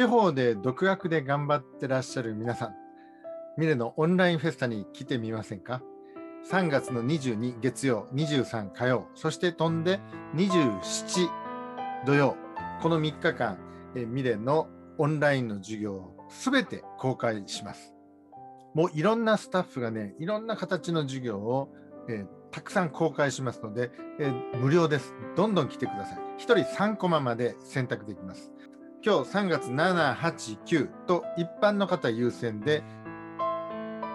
[0.00, 2.74] 地方で独学で頑張ってらっしゃる皆さん、
[3.58, 5.82] ミレのオンラインフェスタに来てみませんか
[6.50, 10.00] ?3 月の22月曜、23火曜、そして飛んで
[10.36, 11.28] 27
[12.06, 12.34] 土曜、
[12.80, 13.58] この3日間、
[13.94, 17.94] えミレのオンラインの授業をすべて公開します。
[18.72, 21.74] もういろんなスタッフがね、いろんな形の授業を、
[22.08, 25.12] えー、たくさん公開しますので、えー、無料です。
[25.36, 26.18] どんどん来てください。
[26.38, 28.50] 1人3コマまで選択できます。
[29.02, 32.82] 今日3月7、8、9と一般の方優先で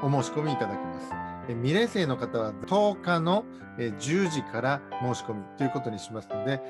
[0.03, 1.11] お申し込みいただきます。
[1.48, 3.45] 未例生の方は10日の
[3.80, 6.61] 10時から申し込みということにしますので、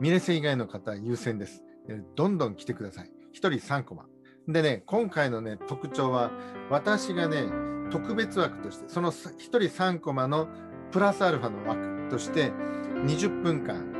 [0.00, 1.64] 未例生以外の方優先です。
[2.14, 3.10] どんどん来てください。
[3.32, 4.04] 1人3コマ。
[4.46, 6.30] でね、今回のね、特徴は、
[6.68, 7.46] 私がね、
[7.90, 10.46] 特別枠として、その1人3コマの
[10.90, 12.52] プラスアルファの枠として、
[13.06, 13.91] 20分間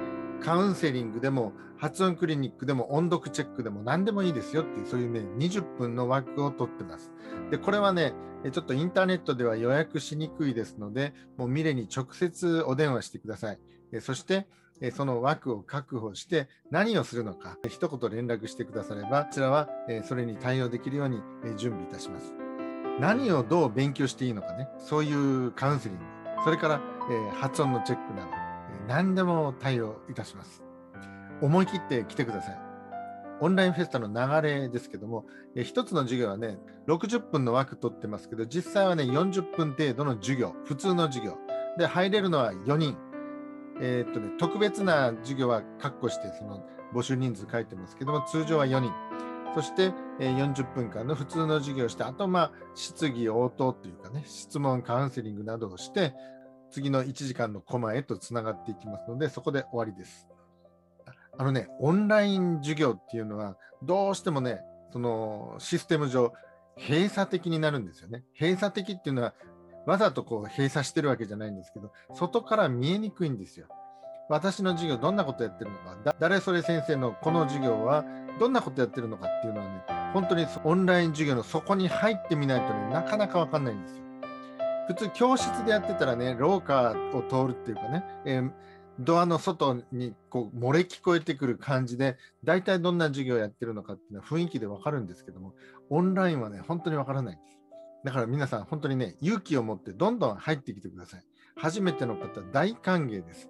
[0.44, 7.10] カウンセリングでも発音クリニックでも音読チェックでも何でもいいですよっていうそういうね20分の枠を取ってます。
[7.50, 8.14] でこれはね
[8.52, 13.58] ちょっとインターネットでは予約しにくいですのでもうミレに直接お電話してください。
[14.00, 14.46] そして
[14.92, 19.68] その枠を確保して何をするのか一言連絡してくださればこちらは
[20.04, 21.20] それに対応できるように
[21.56, 22.32] 準備いたします。
[23.00, 26.04] 何をどう勉強していいのかねそういうカウンセリング
[26.44, 26.80] それから
[27.32, 28.41] 発音のチェックなど
[28.88, 30.62] 何でも対応いたします。
[31.40, 32.58] 思い切って来てください。
[33.40, 41.38] オンラインフェスタの流れですけども、1つの授業はね、60分の枠取ってますけど、実際はね、40分程度の授業、普通の授業。
[41.76, 42.96] で、入れるのは4人。
[43.80, 48.92] えー、っとね、特別な授業は確保して、その募集人数書いてますけども、通常は4人。
[49.54, 56.14] そして、え40分間の普通の授業をして、あと、まあ、質疑応答というかね、質問、カウンセリングなどをして、
[56.72, 60.26] 次の1時間のコマへとつながっていきますので、そこで終わりです。
[61.38, 64.60] あのね、オンライン授業っていうのは、どうしてもね、
[64.92, 66.32] そのシステム上、
[66.76, 68.24] 閉鎖的になるんですよね。
[68.38, 69.34] 閉鎖的っていうのは、
[69.86, 73.66] わざとこう閉鎖してるわけじゃないんですけど、外から見えにくいんですよ。
[74.28, 78.04] 私の授業どんなことやってるのか、誰それ先生のこの授業は
[78.38, 84.01] どんなことやってるのかっていうのはね、本当にオンライン授業の底に入ってみないとね、なかなかわかんないんですよ。
[84.88, 88.50] 普通教室でやってたらね、廊下を通るっていうかね、えー、
[88.98, 95.54] ドアの外にこう漏れ聞こえてくる感じで、大体どんな授業やってるのかっていうのは雰囲気でわかるんですけども、
[95.88, 97.58] オンラインはね、本当にわからないです。
[98.04, 101.22] だから皆さん、本当にね、勇気を持ってどんどん入ってきてください。
[101.56, 103.48] 初めての方、大歓迎です。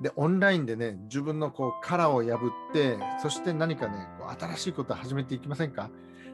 [0.00, 5.90] で、オンラインでね、自分のこう殻を破って、そして何かね、こう新しいことを始めていきませんか？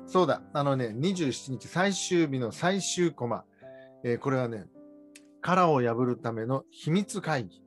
[0.06, 3.44] そうだ、あのね、27日最終日の最終コマ、
[4.06, 4.66] えー、これはね、
[5.40, 7.60] 殻を破るための秘密会議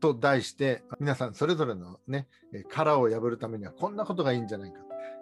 [0.00, 2.28] と題して、皆さんそれぞれのね、
[2.70, 4.78] 殻を破るためにはこんなことがいいんじゃないか、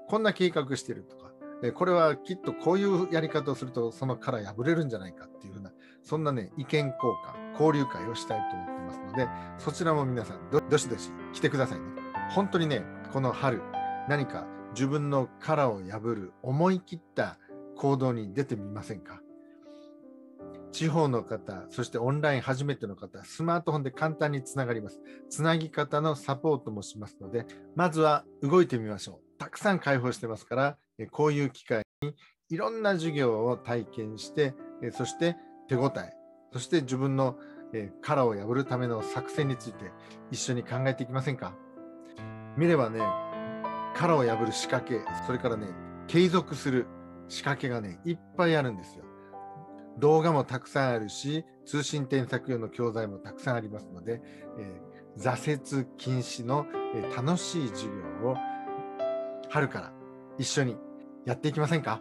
[0.07, 1.33] こんな計画してるとか、
[1.75, 5.73] これはきっとこういうやり方をするとその殻破れるんじゃないかっていうふうな、
[6.05, 11.85] そんなね、意見交換、交流会をしたいと思ってますので、そちらも皆さんど、どしどし来てくださいね。
[12.31, 13.61] 本当にね、この春、
[14.09, 17.39] 何か自分の殻を破る思い切った
[17.77, 19.21] 行動に出てみませんか？
[20.73, 25.01] 地方の方、そしてオンライン初めての方、スマートフォンで簡単につながります。
[25.29, 29.39] つなぎ方のサポートもしますので、まずは動いてみましょう。
[29.39, 30.79] たくさん開放してますから、
[31.11, 32.15] こういう機会に
[32.51, 34.55] いろんな授業を体験して、
[34.93, 35.37] そして
[35.69, 36.13] 手応え、
[36.53, 37.39] そして自分の
[38.01, 39.93] 殻を破るための作戦について
[40.31, 41.55] 一緒に考えていきませんか？
[42.57, 43.01] 見ればね、
[43.95, 45.69] 殻を破る仕掛け、それからね、
[46.07, 46.87] 継続する
[47.29, 49.05] 仕掛けがね、いっぱいあるんですよ。
[50.01, 54.21] 動画もたくさんあるし、通信添削用の教材もたくさんありますので、
[54.59, 56.67] えー、挫折禁止の、
[56.97, 58.37] えー、楽しい授業を
[59.51, 59.93] 春から
[60.39, 60.77] 一緒に
[61.27, 62.01] やっていきませんか？